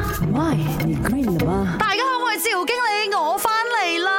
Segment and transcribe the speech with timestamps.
[0.84, 1.77] 你 g r e 了吗？
[1.79, 3.51] 大家好，我系刘经理，我翻
[3.82, 4.11] 嚟啦。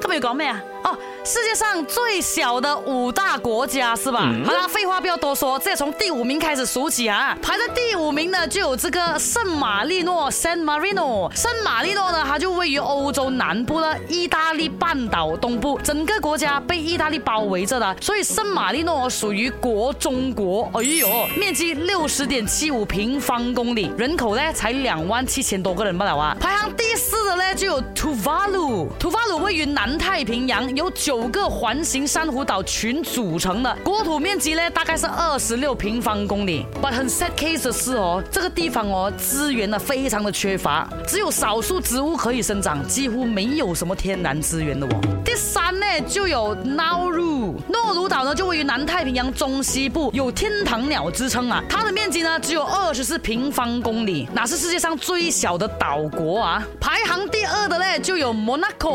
[0.00, 0.62] 今日要讲咩啊？
[0.84, 0.98] 哦。
[1.26, 4.32] 世界上最小的五大国家是吧？
[4.44, 7.36] 好啦，废话不要多说，接从第五名开始数起啊！
[7.42, 11.28] 排在第五名的就有这个圣马力诺 （San Marino）。
[11.34, 20.70] 圣马力诺呢，它就位于欧洲南部的意大利半岛东部，整个国家被意大利包围着的，所以圣马力诺属于国中国。
[20.74, 26.36] 哎呦，面积六十点七五平方公里，人口呢才两万七千多个人吧，了啊。
[26.40, 26.84] 排行第。
[27.26, 36.64] 的呢就有图瓦卢，图瓦卢位于南太平洋，由九个环形珊瑚岛群组成的，国土面积呢大概是二十六平方公里。
[36.80, 44.90] But 很 sad case 是哦，这个地方哦资源呢非常的缺乏，只有少数植物可以生长，几乎没有什么天然资源的哦。
[45.24, 56.64] 第三呢就有 Nauru，诺鲁岛呢就位于南太平洋中西部，有天堂鸟之称啊，它的面积呢只有二十四平方公里，哪是世界上最小的岛国啊？
[56.80, 56.95] 排。
[57.06, 58.88] 行第二的嘞，就有摩纳哥。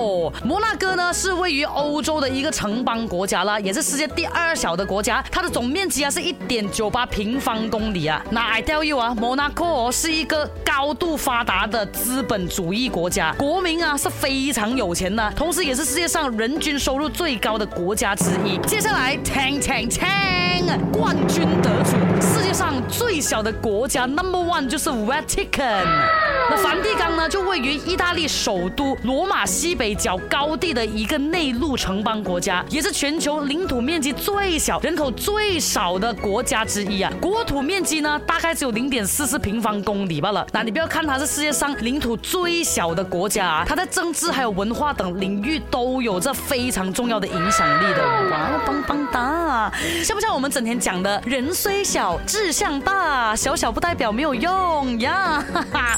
[0.44, 5.24] 摩纳哥呢是位于欧洲的一个城邦国家啦，也是世界第二小的国家。
[5.32, 8.22] 它的总面积啊是一点九八平方公里啊。
[8.30, 18.58] 那 I tell you 啊，摩纳哥是一个高度发达的资本主义国家，国民啊是非常有钱的，同时也是世界上人均收入最高的国家之一。
[18.68, 26.20] 接下来，Tang Tang Tang，冠军得主，世界上最小的国家 Number One 就是 Vatican。
[26.58, 37.12] 梵蒂冈呢，就位于意大利首都罗马西北角高地的一个内陆城邦国家，也是全球领土面积最小、人口最少的国家之一啊！
[37.22, 40.46] 国土面积呢，大概只有零点四四平方公里罢了。
[40.52, 48.04] 那你不要看它是世界上领土最小的国家，它在政治还有文化等领域都有着非常重要的影响力的。
[48.30, 49.72] 哇，棒棒哒，
[50.04, 55.44] 像不像我们整天讲的“人虽小，志向大，小小不代表没有用”呀？
[55.54, 55.98] 哈哈。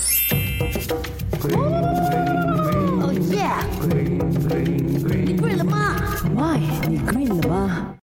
[1.45, 4.92] Oh, yeah.